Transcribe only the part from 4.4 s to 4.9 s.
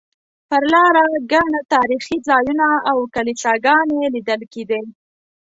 کېدې.